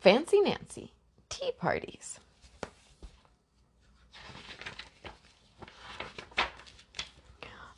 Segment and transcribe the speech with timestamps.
[0.00, 0.94] Fancy Nancy,
[1.28, 2.18] tea parties.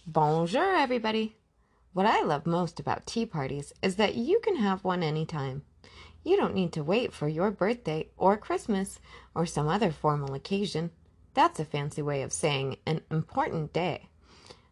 [0.06, 1.34] Bonjour, everybody.
[1.92, 5.62] What I love most about tea parties is that you can have one anytime.
[6.22, 9.00] You don't need to wait for your birthday or Christmas
[9.34, 10.92] or some other formal occasion.
[11.34, 14.10] That's a fancy way of saying an important day.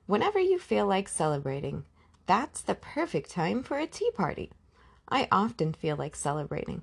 [0.07, 1.83] Whenever you feel like celebrating,
[2.27, 4.53] that's the perfect time for a tea party.
[5.09, 6.83] I often feel like celebrating.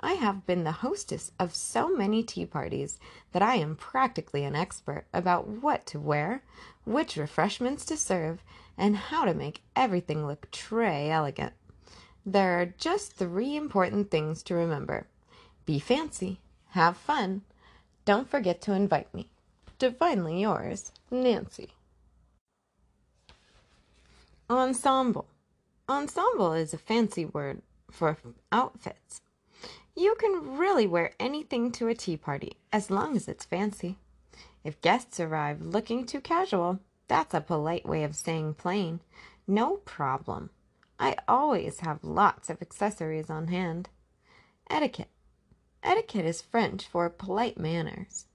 [0.00, 2.98] I have been the hostess of so many tea parties
[3.32, 6.42] that I am practically an expert about what to wear,
[6.84, 8.42] which refreshments to serve,
[8.76, 11.54] and how to make everything look très elegant.
[12.24, 15.06] There are just three important things to remember
[15.64, 17.42] be fancy, have fun,
[18.04, 19.28] don't forget to invite me.
[19.78, 21.70] Divinely yours, Nancy.
[24.48, 25.26] Ensemble.
[25.88, 28.16] Ensemble is a fancy word for
[28.52, 29.20] outfits.
[29.98, 33.96] You can really wear anything to a tea party as long as it's fancy.
[34.62, 39.00] If guests arrive looking too casual, that's a polite way of saying plain.
[39.46, 40.50] No problem.
[40.98, 43.88] I always have lots of accessories on hand.
[44.68, 45.08] Etiquette.
[45.82, 48.26] Etiquette is French for polite manners.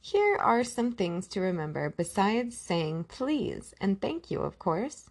[0.00, 5.08] Here are some things to remember besides saying please and thank you, of course.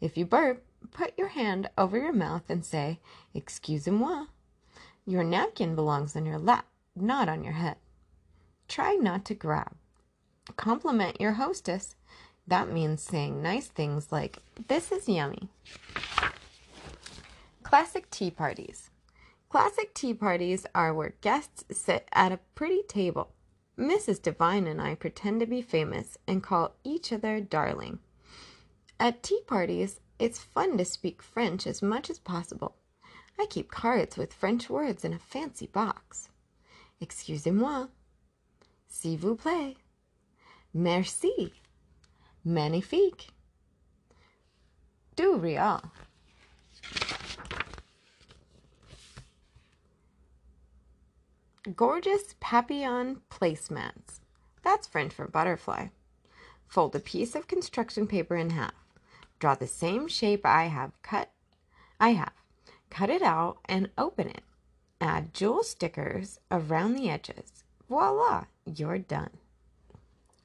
[0.00, 2.98] If you burp, put your hand over your mouth and say,
[3.34, 4.26] Excusez-moi.
[5.08, 7.76] Your napkin belongs on your lap, not on your head.
[8.68, 9.74] Try not to grab.
[10.56, 11.96] Compliment your hostess.
[12.46, 14.36] That means saying nice things like,
[14.68, 15.48] This is yummy.
[17.62, 18.90] Classic tea parties.
[19.48, 23.32] Classic tea parties are where guests sit at a pretty table.
[23.78, 24.20] Mrs.
[24.20, 28.00] Devine and I pretend to be famous and call each other darling.
[29.00, 32.74] At tea parties, it's fun to speak French as much as possible.
[33.38, 36.28] I keep cards with French words in a fancy box.
[37.00, 37.88] Excusez-moi.
[38.88, 39.76] S'il vous plaît.
[40.74, 41.52] Merci.
[42.44, 43.28] Magnifique.
[45.14, 45.82] Du real.
[51.76, 54.20] Gorgeous papillon placemats.
[54.62, 55.88] That's French for butterfly.
[56.66, 58.74] Fold a piece of construction paper in half.
[59.38, 61.30] Draw the same shape I have cut.
[62.00, 62.37] I have.
[62.90, 64.42] Cut it out and open it.
[65.00, 67.64] Add jewel stickers around the edges.
[67.88, 69.30] Voila, you're done.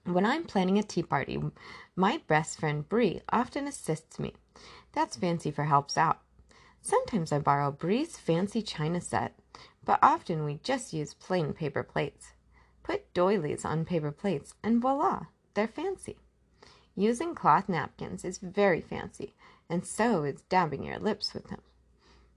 [0.05, 1.41] When I'm planning a tea party,
[1.95, 4.33] my best friend Bree often assists me.
[4.91, 6.19] That's fancy for helps out.
[6.81, 9.33] Sometimes I borrow Bree's fancy china set,
[9.85, 12.33] but often we just use plain paper plates.
[12.83, 16.17] Put doilies on paper plates and voila, they're fancy.
[16.95, 19.33] Using cloth napkins is very fancy,
[19.69, 21.61] and so is dabbing your lips with them.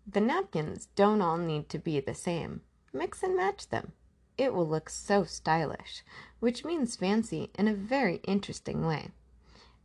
[0.06, 2.60] The napkins don't all need to be the same.
[2.92, 3.92] Mix and match them.
[4.38, 6.04] It will look so stylish,
[6.38, 9.08] which means fancy in a very interesting way.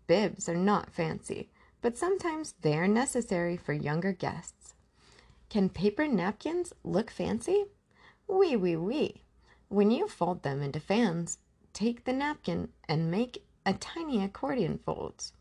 [0.07, 1.49] Bibs are not fancy,
[1.81, 4.75] but sometimes they are necessary for younger guests.
[5.49, 7.65] Can paper napkins look fancy?
[8.27, 9.21] Oui, oui, oui.
[9.69, 11.39] When you fold them into fans,
[11.73, 15.33] take the napkin and make a tiny accordion folds.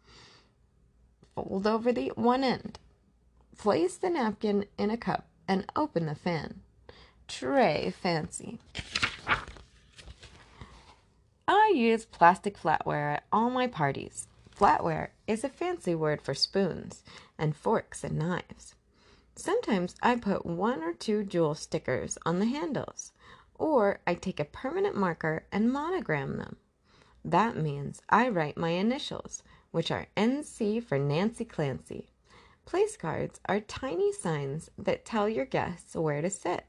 [1.34, 2.78] Fold over the one end.
[3.58, 6.60] Place the napkin in a cup and open the fan.
[7.28, 8.58] Très fancy.
[11.46, 14.28] I use plastic flatware at all my parties.
[14.54, 17.02] Flatware is a fancy word for spoons
[17.38, 18.74] and forks and knives.
[19.34, 23.12] Sometimes I put one or two jewel stickers on the handles,
[23.54, 26.56] or I take a permanent marker and monogram them.
[27.24, 32.09] That means I write my initials, which are NC for Nancy Clancy.
[32.70, 36.66] Place cards are tiny signs that tell your guests where to sit.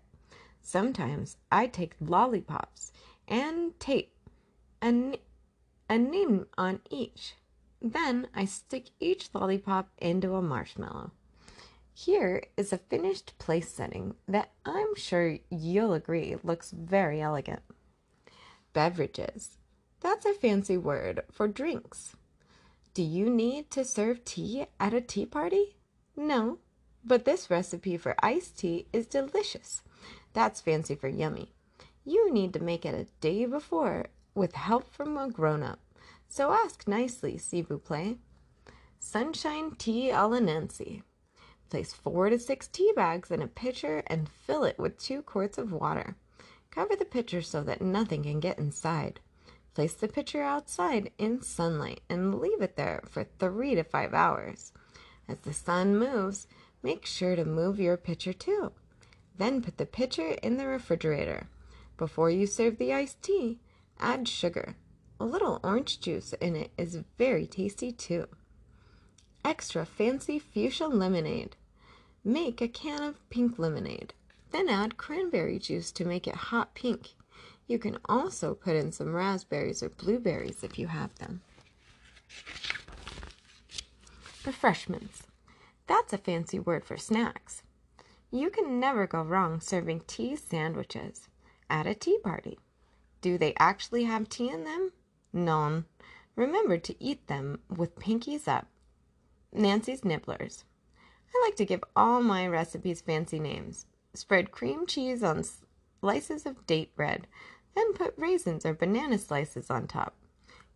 [0.59, 2.91] Sometimes I take lollipops
[3.27, 4.11] and tape
[4.81, 5.19] a,
[5.87, 7.35] a name on each.
[7.79, 11.11] Then I stick each lollipop into a marshmallow.
[11.93, 17.61] Here is a finished place setting that I'm sure you'll agree looks very elegant.
[18.73, 19.59] Beverages.
[19.99, 22.15] That's a fancy word for drinks.
[22.95, 25.75] Do you need to serve tea at a tea party?
[26.15, 26.59] No,
[27.03, 29.81] but this recipe for iced tea is delicious.
[30.33, 31.53] That's fancy for yummy.
[32.05, 35.79] You need to make it a day before with help from a grown up.
[36.27, 38.17] So ask nicely, s'il vous.
[38.99, 41.03] Sunshine tea a la Nancy.
[41.69, 45.57] Place four to six tea bags in a pitcher and fill it with two quarts
[45.57, 46.15] of water.
[46.69, 49.19] Cover the pitcher so that nothing can get inside.
[49.73, 54.73] Place the pitcher outside in sunlight and leave it there for three to five hours.
[55.31, 56.45] As the sun moves,
[56.83, 58.73] make sure to move your pitcher too.
[59.37, 61.47] Then put the pitcher in the refrigerator.
[61.95, 63.61] Before you serve the iced tea,
[63.97, 64.75] add sugar.
[65.21, 68.27] A little orange juice in it is very tasty too.
[69.45, 71.55] Extra fancy fuchsia lemonade.
[72.25, 74.13] Make a can of pink lemonade.
[74.51, 77.15] Then add cranberry juice to make it hot pink.
[77.67, 81.41] You can also put in some raspberries or blueberries if you have them.
[84.45, 85.23] Refreshments.
[85.87, 87.63] That's a fancy word for snacks.
[88.31, 91.27] You can never go wrong serving tea sandwiches
[91.69, 92.59] at a tea party.
[93.21, 94.93] Do they actually have tea in them?
[95.31, 95.85] None.
[96.35, 98.67] Remember to eat them with pinkies up.
[99.53, 100.63] Nancy's Nibblers.
[101.33, 103.85] I like to give all my recipes fancy names.
[104.13, 105.43] Spread cream cheese on
[105.99, 107.27] slices of date bread,
[107.75, 110.15] then put raisins or banana slices on top.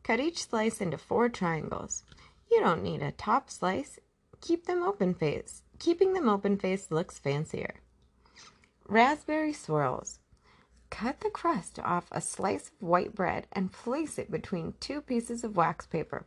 [0.04, 2.04] Cut each slice into four triangles.
[2.52, 4.00] You don't need a top slice.
[4.42, 5.64] Keep them open face.
[5.80, 7.76] Keeping them open faced looks fancier.
[8.88, 10.20] Raspberry swirls.
[10.90, 15.44] Cut the crust off a slice of white bread and place it between two pieces
[15.44, 16.26] of wax paper.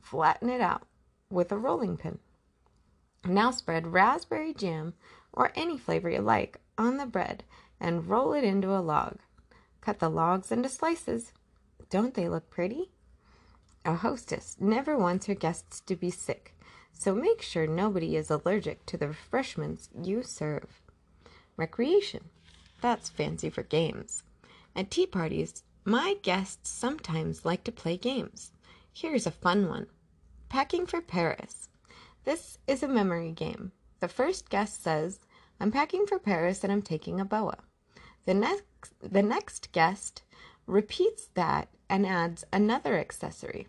[0.00, 0.82] Flatten it out
[1.30, 2.18] with a rolling pin.
[3.24, 4.94] Now spread raspberry jam
[5.32, 7.44] or any flavor you like on the bread
[7.80, 9.18] and roll it into a log.
[9.80, 11.32] Cut the logs into slices.
[11.88, 12.90] Don't they look pretty?
[13.86, 16.56] A hostess never wants her guests to be sick,
[16.92, 20.80] so make sure nobody is allergic to the refreshments you serve.
[21.56, 22.30] Recreation.
[22.80, 24.22] That's fancy for games.
[24.74, 28.52] At tea parties, my guests sometimes like to play games.
[28.92, 29.86] Here's a fun one
[30.48, 31.68] Packing for Paris.
[32.24, 33.72] This is a memory game.
[34.00, 35.20] The first guest says,
[35.60, 37.58] I'm packing for Paris and I'm taking a boa.
[38.24, 40.22] The next, the next guest
[40.66, 43.68] repeats that and adds another accessory.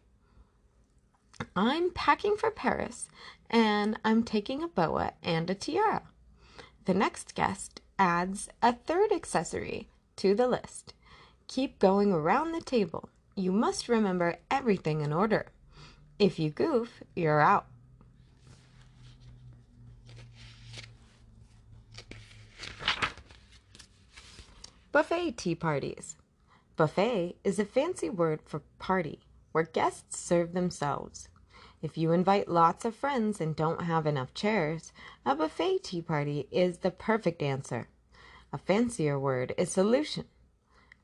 [1.56, 3.08] I'm packing for Paris
[3.50, 6.04] and I'm taking a boa and a tiara.
[6.86, 10.94] The next guest adds a third accessory to the list.
[11.48, 13.10] Keep going around the table.
[13.36, 15.48] You must remember everything in order.
[16.20, 17.66] If you goof, you're out.
[24.92, 26.16] Buffet tea parties.
[26.78, 29.20] Buffet is a fancy word for party
[29.56, 31.30] where guests serve themselves.
[31.82, 34.92] If you invite lots of friends and don't have enough chairs,
[35.26, 37.88] a buffet tea party is the perfect answer.
[38.52, 40.26] A fancier word is solution.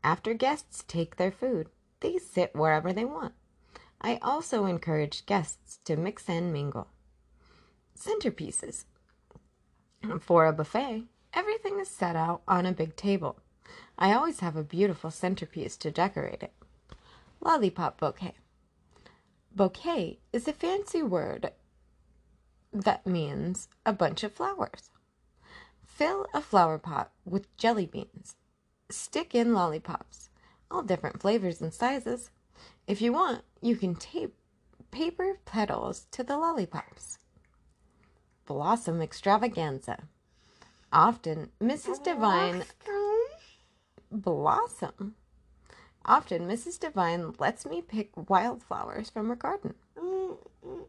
[0.04, 1.70] After guests take their food,
[2.02, 3.36] they sit wherever they want.
[4.02, 6.90] I also encourage guests to mix and mingle.
[7.98, 8.84] Centerpieces.
[10.20, 13.40] For a buffet, everything is set out on a big table.
[13.98, 16.52] I always have a beautiful centerpiece to decorate it.
[17.40, 18.34] Lollipop bouquet.
[19.54, 21.52] Bouquet is a fancy word
[22.72, 24.92] that means a bunch of flowers.
[25.86, 28.36] Fill a flower pot with jelly beans.
[28.90, 30.30] Stick in lollipops,
[30.70, 32.32] all different flavors and sizes.
[32.88, 34.36] If you want, you can tape
[34.90, 37.18] paper petals to the lollipops.
[38.46, 40.04] Blossom extravaganza.
[40.94, 42.04] Often, Mrs.
[42.04, 42.64] Devine.
[44.12, 45.16] Blossom.
[46.06, 46.80] Often, Mrs.
[46.80, 49.76] Devine lets me pick wildflowers from her garden.
[49.98, 50.86] Mm, mm,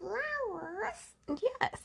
[0.00, 1.14] Wildflowers?
[1.28, 1.80] Yes.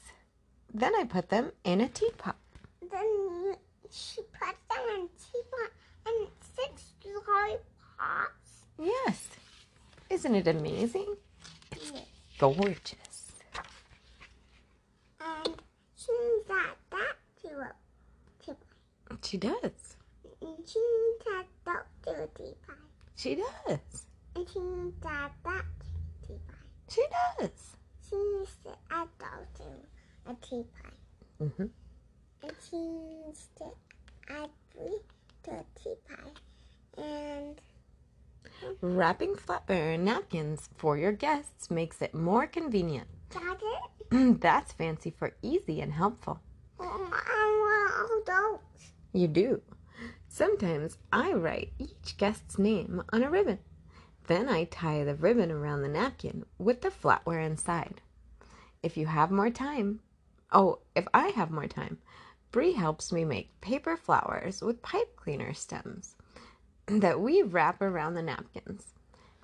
[0.74, 2.36] Then I put them in a teapot.
[2.82, 3.56] Then
[3.92, 5.72] she puts them in a teapot
[6.08, 8.66] and six lollipops.
[8.80, 9.30] Yes.
[10.10, 11.16] Isn't it amazing?
[11.72, 12.06] It's Yes.
[12.40, 13.32] gorgeous.
[15.20, 15.62] And
[15.96, 17.72] she needs that that to a
[18.44, 19.24] teapot.
[19.24, 19.96] She does.
[20.42, 22.78] And she needs that that to a teapot.
[23.16, 24.06] She does.
[24.36, 26.56] And she needs that that to a teapot.
[26.90, 27.76] She does.
[28.10, 30.94] She needs to add those to a teapot.
[31.40, 31.66] hmm
[32.44, 33.66] And she needs to
[34.30, 35.00] add three
[35.44, 36.40] to a teapot.
[36.98, 37.62] And
[39.34, 43.08] Wrapping flatware napkins for your guests makes it more convenient.
[43.32, 43.60] got
[44.12, 44.42] it?
[44.42, 46.40] That's fancy for easy and helpful.
[46.80, 48.92] I want all those.
[49.12, 49.62] You do.
[50.28, 53.60] Sometimes I write each guest's name on a ribbon.
[54.28, 58.02] Then I tie the ribbon around the napkin with the flatware inside.
[58.84, 60.02] If you have more time,
[60.52, 61.98] oh, if I have more time,
[62.52, 66.16] Bree helps me make paper flowers with pipe cleaner stems
[66.86, 68.94] that we wrap around the napkins.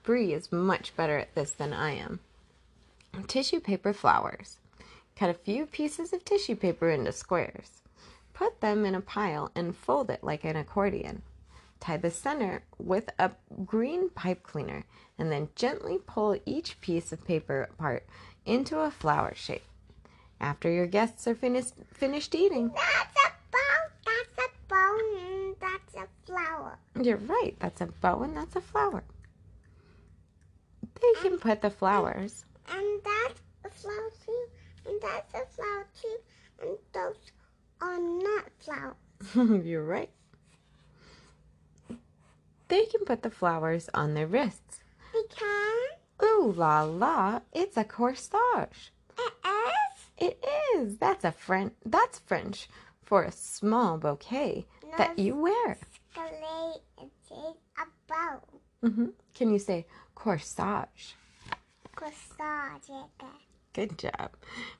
[0.04, 2.20] Bree is much better at this than I am.
[3.28, 4.58] Tissue paper flowers.
[5.16, 7.82] Cut a few pieces of tissue paper into squares.
[8.34, 11.24] Put them in a pile and fold it like an accordion.
[11.80, 13.32] Tie the center with a
[13.66, 14.84] green pipe cleaner
[15.18, 18.06] and then gently pull each piece of paper apart
[18.46, 19.64] into a flower shape.
[20.40, 22.72] After your guests are finished finished eating.
[22.74, 23.60] That's a bow,
[24.06, 26.78] that's a bow, that's a flower.
[27.02, 29.04] You're right, that's a bow and that's a flower.
[30.96, 32.46] They can put the flowers.
[32.72, 34.46] And that's a flower too.
[34.88, 36.18] And that's a flower too.
[36.62, 37.16] And those
[37.82, 39.66] are not flowers.
[39.66, 40.10] You're right.
[42.68, 44.82] They can put the flowers on their wrists.
[45.12, 48.92] Because Ooh la la, it's a corsage.
[49.18, 50.98] it is It is.
[50.98, 51.74] That's a French.
[51.86, 52.70] That's French
[53.04, 54.68] for a small bouquet
[54.98, 55.78] that you wear.
[56.14, 58.42] Scalate it is a bow.
[58.88, 59.06] hmm
[59.40, 59.86] Can you say
[60.18, 61.14] corsage?
[61.96, 62.92] Corsage.
[63.72, 64.32] Good job.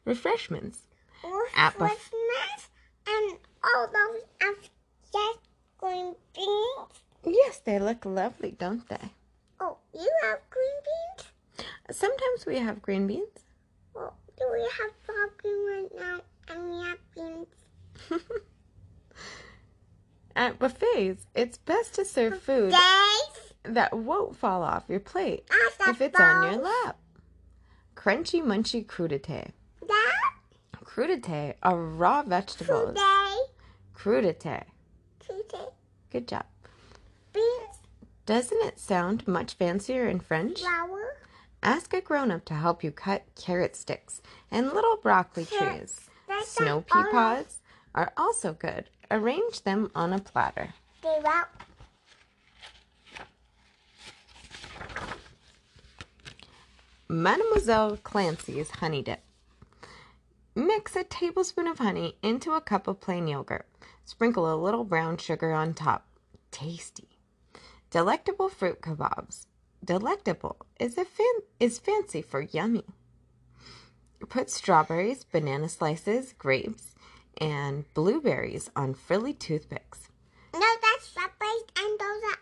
[0.04, 0.82] Refreshments.
[1.22, 2.70] Christmas
[3.08, 4.22] and all those
[5.14, 5.40] just
[5.78, 6.92] green beans.
[7.24, 9.14] Yes, they look lovely, don't they?
[9.62, 11.68] Oh, you have green beans?
[11.98, 13.46] Sometimes we have green beans.
[13.94, 16.20] Well, do we have broccoli right now?
[16.50, 17.48] And we have beans.
[20.36, 23.39] At buffets, it's best to serve food Days?
[23.64, 26.98] That won't fall off your plate ah, I if it's on your lap.
[27.96, 29.52] Crunchy munchy crudité.
[29.88, 30.34] That
[30.86, 32.90] Crudité are raw vegetables.
[32.90, 33.36] today,
[33.96, 34.64] Crudité.
[35.20, 35.68] today,
[36.12, 36.46] Good job.
[37.34, 37.78] beans,
[38.26, 40.60] Doesn't it sound much fancier in French?
[40.62, 41.18] flour,
[41.62, 46.00] Ask a grown up to help you cut carrot sticks and little broccoli trees.
[46.44, 47.60] Snow pea pods
[47.94, 48.86] are also good.
[49.12, 50.74] Arrange them on a platter.
[51.04, 51.20] They
[57.12, 59.24] Mademoiselle Clancy's honey dip.
[60.54, 63.66] Mix a tablespoon of honey into a cup of plain yogurt.
[64.06, 66.06] Sprinkle a little brown sugar on top.
[66.52, 67.18] Tasty.
[67.90, 69.48] Delectable fruit kebabs.
[69.84, 72.86] Delectable is a fan- is fancy for yummy.
[74.30, 76.94] Put strawberries, banana slices, grapes,
[77.38, 80.10] and blueberries on frilly toothpicks.
[80.54, 82.40] No, that's strawberries and those are.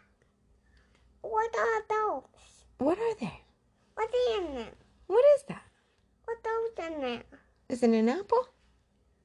[1.21, 2.65] What are those?
[2.79, 3.43] What are they?
[3.97, 4.73] What's in there?
[5.07, 5.63] What is that?
[6.25, 7.23] What those in there?
[7.87, 8.49] It an apple?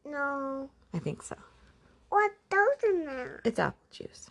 [0.04, 0.70] No.
[0.94, 1.34] I think so.
[2.10, 3.40] What those in there?
[3.44, 4.30] It's apple juice.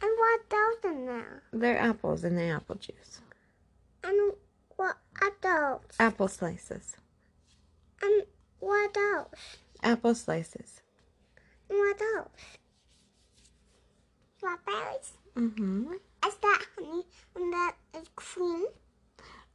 [0.00, 1.42] And what those in there?
[1.52, 3.20] They're apples in the apple juice.
[4.02, 4.32] And
[4.76, 5.96] what are those?
[6.00, 6.96] Apple slices.
[8.00, 8.22] And
[8.58, 9.58] what else?
[9.82, 10.80] Apple slices.
[11.68, 12.24] And what those?
[14.38, 15.12] Strawberries?
[15.36, 15.92] Mm-hmm.
[16.26, 17.02] Is that honey
[17.36, 18.64] and that is cream?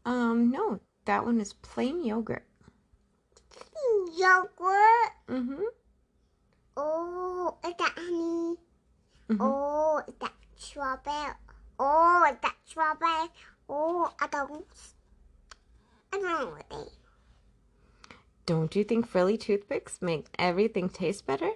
[0.06, 2.46] Um, no, that one is plain yogurt.
[4.24, 5.12] Yogurt?
[5.28, 5.64] Mm-hmm.
[6.78, 8.56] Oh, is that honey?
[9.30, 9.38] Mhm.
[9.40, 11.34] Oh, is that strawberry?
[11.78, 13.28] Oh, is that strawberry?
[13.68, 14.66] Oh, I don't.
[16.14, 16.92] I don't know what they.
[18.46, 21.52] Don't you think frilly toothpicks make everything taste better?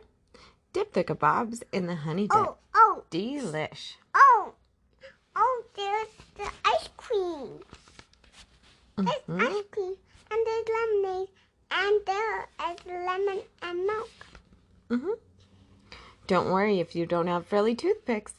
[0.74, 2.36] Dip the kebabs in the honey dip.
[2.38, 3.96] Oh, oh, Delish.
[4.14, 4.54] oh,
[5.36, 5.64] oh!
[5.76, 7.60] There's the ice cream.
[8.98, 9.42] There's Mhm.
[9.42, 9.96] ice cream
[10.32, 11.30] and there's lemonade
[11.72, 14.10] and there is lemon and milk.
[14.90, 15.12] Mm-hmm.
[16.28, 18.34] Don't worry if you don't have frilly toothpicks.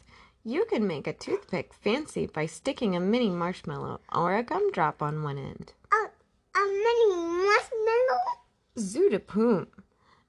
[0.44, 5.22] You can make a toothpick fancy by sticking a mini marshmallow or a gumdrop on
[5.22, 5.72] one end.
[5.92, 6.08] Oh,
[6.54, 7.16] a mini
[7.46, 8.38] marshmallow.
[8.78, 9.66] Zoo.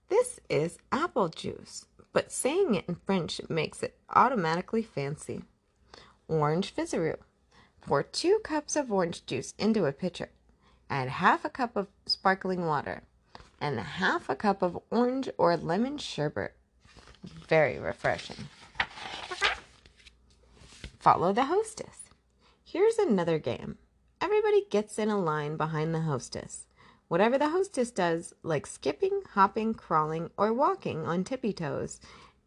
[0.10, 5.44] This is apple juice, but saying it in French makes it automatically fancy.
[6.27, 7.18] Orange fizzaroo.
[7.82, 10.29] Pour two cups of orange juice into a pitcher.
[10.89, 13.03] Add half a cup of sparkling water
[13.62, 16.55] and half a cup of orange or lemon sherbet.
[17.48, 18.48] Very refreshing.
[21.00, 22.10] Follow the hostess.
[22.63, 23.77] Here's another game.
[24.22, 26.65] Everybody gets in a line behind the hostess.
[27.08, 32.00] Whatever the hostess does, like skipping, hopping, crawling, or walking on tippy toes,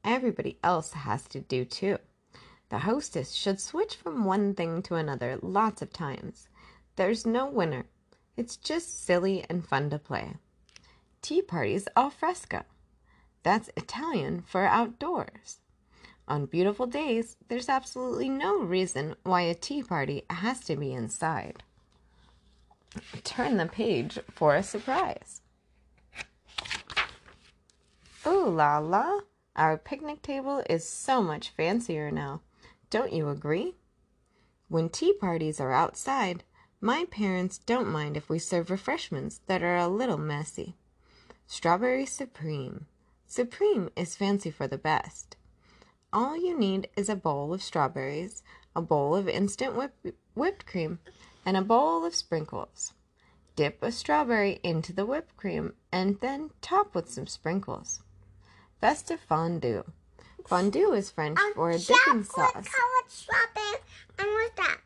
[0.05, 1.99] everybody else has to do too.
[2.69, 6.49] The hostess should switch from one thing to another lots of times.
[6.97, 7.87] There's no winner.
[8.37, 10.35] It's just silly and fun to play.
[11.21, 12.63] Tea parties al fresco.
[13.43, 15.59] That's Italian for outdoors.
[16.29, 21.63] On beautiful days, there's absolutely no reason why a tea party has to be inside.
[23.25, 25.43] Turn the page for a surprise.
[28.27, 29.21] Ooh la la!
[29.57, 32.41] Our picnic table is so much fancier now.
[32.89, 33.75] Don't you agree?
[34.69, 36.45] When tea parties are outside,
[36.85, 40.75] my parents don't mind if we serve refreshments that are a little messy.
[41.47, 42.87] Strawberry Supreme.
[43.25, 45.37] Supreme is fancy for the best.
[46.13, 48.43] All you need is a bowl of strawberries,
[48.75, 50.99] a bowl of instant whip- whipped cream,
[51.47, 52.93] and a bowl of sprinkles.
[53.55, 58.03] Dip a strawberry into the whipped cream and then top with some sprinkles.
[58.81, 59.85] Festive fondue.
[60.49, 62.53] Fondue is French for a dipping sauce.
[62.53, 62.67] Chocolate
[63.07, 63.79] strawberry.
[64.19, 64.81] And what's that?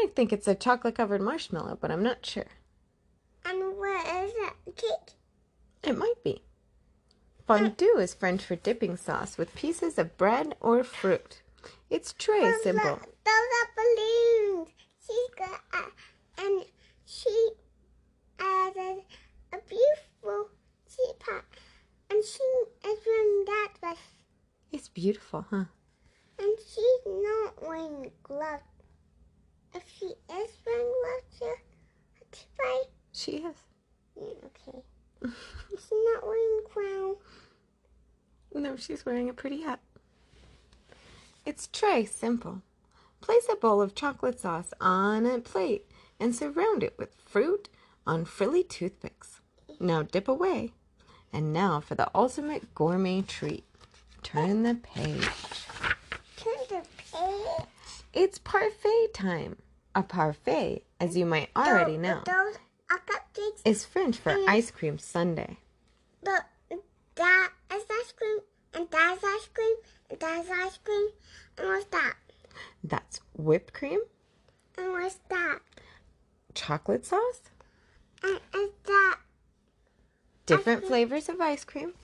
[0.00, 2.46] I think it's a chocolate covered marshmallow, but I'm not sure.
[3.44, 4.76] And what is it?
[4.76, 5.14] Cake?
[5.82, 6.42] It might be.
[7.46, 11.42] Fondue is French for dipping sauce with pieces of bread or fruit.
[11.90, 12.90] It's très Those simple.
[12.90, 14.68] Are, those are balloons.
[15.04, 15.90] She's got, uh,
[16.38, 16.64] and
[17.06, 17.50] she
[18.38, 19.02] added
[19.52, 20.50] a beautiful
[20.88, 21.44] teapot.
[22.10, 22.42] And she
[22.88, 23.98] is wearing that dress.
[24.70, 25.64] It's beautiful, huh?
[26.38, 28.62] And she's not wearing gloves.
[29.74, 32.90] If she is wearing gloves, she'll have to fight.
[33.12, 33.56] She is.
[34.16, 34.82] Yeah, okay.
[35.70, 37.16] She's not wearing a crown.
[38.54, 39.80] No, she's wearing a pretty hat.
[41.44, 42.62] It's très simple.
[43.20, 45.86] Place a bowl of chocolate sauce on a plate
[46.20, 47.68] and surround it with fruit
[48.06, 49.40] on frilly toothpicks.
[49.80, 50.72] Now dip away.
[51.32, 53.64] And now for the ultimate gourmet treat.
[54.22, 55.28] Turn the page.
[58.18, 58.28] Turn the page.
[58.28, 59.56] It's parfait time.
[59.94, 62.56] A parfait, as you might already know, Those
[62.90, 63.62] are cupcakes.
[63.64, 65.56] is French for ice cream sundae.
[66.22, 66.42] The
[67.16, 68.38] that is ice cream,
[68.74, 69.76] and that's ice cream,
[70.10, 71.08] and that's ice cream,
[71.58, 72.14] and what's that?
[72.84, 74.00] That's whipped cream,
[74.76, 75.58] And what's that?
[76.54, 77.40] chocolate sauce,
[78.22, 79.18] And is that
[80.46, 81.94] different flavors of ice cream.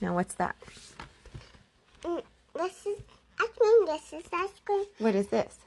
[0.00, 0.56] Now, what's that?
[2.04, 2.22] mm,
[2.54, 2.98] this is
[3.42, 3.86] ice cream?
[3.86, 4.84] This is ice cream.
[4.98, 5.58] What is this?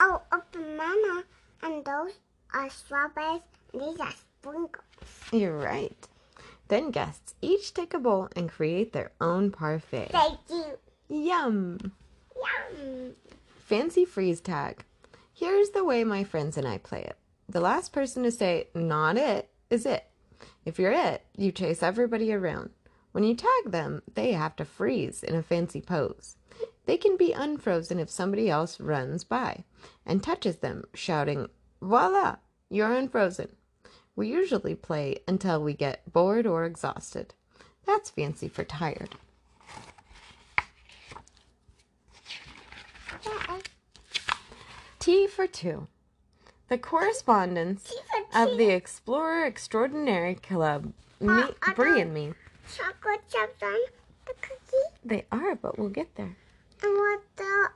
[0.00, 1.24] Oh, a banana,
[1.62, 2.12] and those
[2.52, 3.40] are strawberries,
[3.72, 4.84] and these are sprinkles.
[5.32, 5.96] You're right.
[6.68, 10.10] Then guests each take a bowl and create their own parfait.
[10.10, 10.78] Thank you.
[11.08, 11.92] Yum!
[12.36, 13.12] Yum.
[13.64, 14.84] Fancy freeze tag.
[15.32, 17.16] Here's the way my friends and I play it.
[17.48, 20.04] The last person to say, not it, is it.
[20.64, 22.70] If you're it, you chase everybody around.
[23.12, 26.36] When you tag them, they have to freeze in a fancy pose.
[26.86, 29.64] They can be unfrozen if somebody else runs by
[30.06, 31.48] and touches them, shouting,
[31.82, 32.36] Voila,
[32.70, 33.48] you're unfrozen.
[34.14, 37.34] We usually play until we get bored or exhausted.
[37.84, 39.16] That's fancy for tired.
[44.98, 45.86] T for two.
[46.68, 47.92] The correspondence
[48.34, 52.34] of the Explorer Extraordinaire Club, me, Uh, I and me.
[52.74, 53.78] chocolate chips on
[54.26, 54.96] the cookie.
[55.04, 56.36] They are, but we'll get there.
[56.82, 57.68] And what the?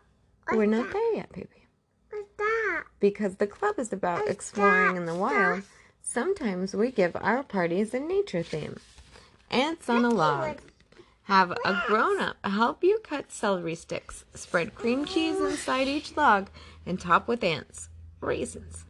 [0.52, 0.92] We're not that?
[0.92, 1.66] there yet, baby.
[2.10, 2.84] What's that?
[2.98, 5.62] Because the club is about What's exploring in the wild.
[6.02, 8.78] Sometimes we give our parties a nature theme.
[9.50, 10.58] Ants on a log.
[11.24, 14.24] Have a grown up help you cut celery sticks.
[14.34, 16.48] Spread cream cheese inside each log
[16.84, 17.88] and top with ants.
[18.20, 18.84] Raisins.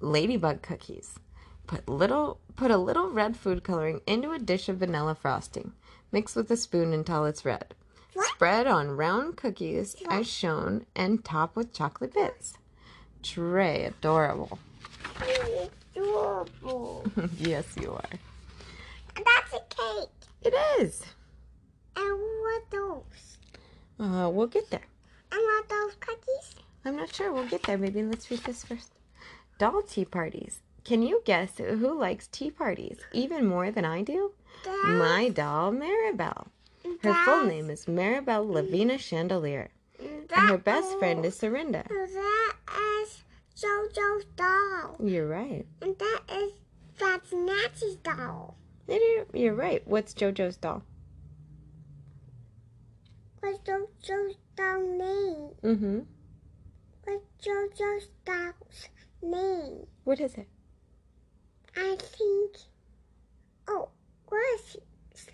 [0.00, 1.18] Ladybug cookies.
[1.66, 5.72] Put little put a little red food coloring into a dish of vanilla frosting.
[6.12, 7.74] Mix with a spoon until it's red.
[8.16, 12.54] Spread on round cookies as shown and top with chocolate bits.
[13.22, 14.58] Très adorable.
[15.96, 17.04] Adorable.
[17.38, 18.10] yes, you are.
[19.16, 20.10] That's a cake.
[20.42, 21.02] It is.
[21.96, 23.38] And what those?
[23.98, 24.86] Uh, we'll get there.
[25.32, 26.54] And what those cookies?
[26.84, 27.32] I'm not sure.
[27.32, 27.78] We'll get there.
[27.78, 28.92] Maybe let's read this first.
[29.58, 30.60] Doll tea parties.
[30.84, 34.32] Can you guess who likes tea parties even more than I do?
[34.84, 36.48] My doll, Marabelle.
[37.02, 41.86] Her full name is Marabelle Lavinia Chandelier, and her best friend is Serinda.
[41.88, 42.56] That
[43.02, 43.24] is
[43.56, 44.96] JoJo's doll.
[45.00, 45.66] You're right.
[45.80, 46.52] And that is
[46.98, 48.56] that's Nancy's doll.
[48.88, 49.82] You're, you're right.
[49.86, 50.82] What's JoJo's doll?
[53.40, 55.50] What's JoJo's doll name?
[55.62, 55.98] Mm-hmm.
[57.04, 58.88] What's JoJo's doll's
[59.22, 59.86] name?
[60.04, 60.48] What is it?
[61.76, 62.56] I think.
[63.68, 63.88] Oh,
[64.28, 64.76] what's
[65.12, 65.26] his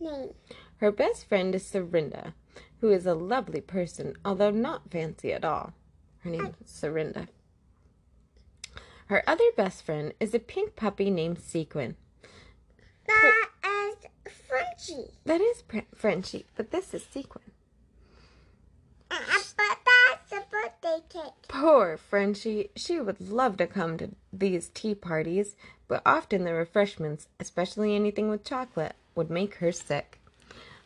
[0.00, 0.34] name?
[0.78, 2.34] Her best friend is Serinda,
[2.80, 5.72] who is a lovely person, although not fancy at all.
[6.20, 7.28] Her name is Serinda.
[9.06, 11.96] Her other best friend is a pink puppy named Sequin.
[13.06, 15.12] That is Frenchy.
[15.24, 17.42] That is Pr- Frenchy, but this is Sequin.
[19.10, 19.16] Uh,
[19.56, 21.48] but that's a birthday cake.
[21.48, 22.70] Poor Frenchy.
[22.76, 25.56] She would love to come to these tea parties,
[25.88, 30.17] but often the refreshments, especially anything with chocolate, would make her sick.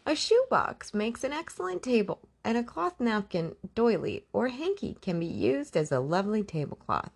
[0.05, 5.27] A shoebox makes an excellent table, and a cloth napkin, doily, or hanky can be
[5.27, 7.13] used as a lovely tablecloth.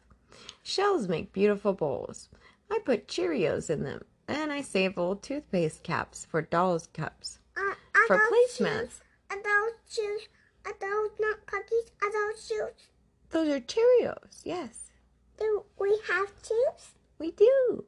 [0.62, 2.28] Shells make beautiful bowls.
[2.70, 7.38] I put Cheerios in them, and I save old toothpaste caps for dolls' cups.
[7.56, 7.74] Uh,
[8.06, 10.28] For placemats, those shoes?
[10.64, 11.90] Are those not cookies?
[12.02, 12.88] Are those shoes?
[13.30, 14.90] those are Cheerios, yes,
[15.38, 16.94] Do we have shoes?
[17.18, 17.84] we do.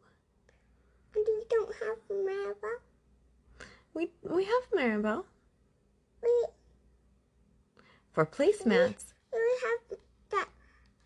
[1.15, 2.81] And we don't have Marabelle?
[3.95, 5.25] We, we have Marabelle.
[6.23, 6.47] We
[8.13, 9.99] For placemats, we have
[10.31, 10.49] that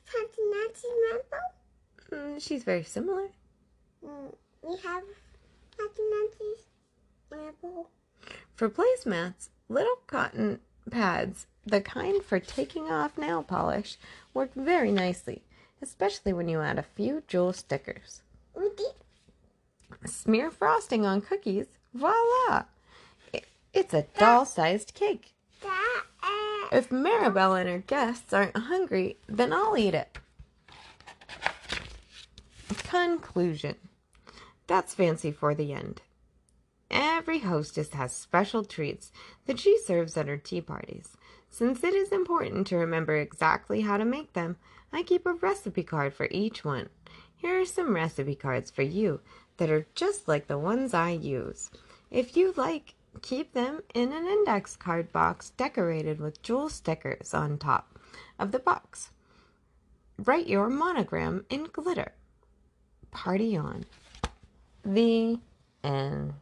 [0.05, 2.35] Fancy Nancy rainbow.
[2.35, 3.29] mm, she's very similar.
[4.05, 5.03] Mm, we have
[5.77, 6.66] Fancy Nancy's
[7.31, 7.88] rainbow.
[8.55, 13.97] For placemats, little cotton pads, the kind for taking off nail polish,
[14.35, 15.42] work very nicely,
[15.81, 18.23] especially when you add a few jewel stickers.
[20.05, 22.64] Smear frosting on cookies, voila!
[23.72, 25.35] It's a doll sized cake.
[25.64, 30.18] Uh, If Marabelle and her guests aren't hungry, then I'll eat it.
[32.85, 33.76] Conclusion
[34.66, 36.02] That's fancy for the end.
[36.90, 39.12] Every hostess has special treats
[39.46, 41.16] that she serves at her tea parties.
[41.48, 44.57] Since it is important to remember exactly how to make them,
[44.92, 46.90] I keep a recipe card for each one.
[47.37, 49.20] Here are some recipe cards for you
[49.57, 51.71] that are just like the ones I use.
[52.11, 57.59] If you like, keep them in an index card box decorated with jewel stickers on
[57.59, 57.99] top
[58.38, 59.11] of the box.
[60.19, 62.12] Write your monogram in glitter.
[63.11, 63.85] Party on.
[64.85, 65.38] The
[65.85, 66.35] end.